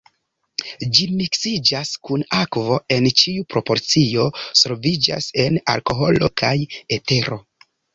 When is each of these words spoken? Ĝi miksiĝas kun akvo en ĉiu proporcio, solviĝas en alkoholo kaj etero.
Ĝi 0.95 1.03
miksiĝas 1.19 1.91
kun 2.09 2.25
akvo 2.39 2.79
en 2.97 3.11
ĉiu 3.23 3.47
proporcio, 3.53 4.27
solviĝas 4.65 5.33
en 5.49 5.65
alkoholo 5.79 6.35
kaj 6.45 6.57
etero. 7.03 7.45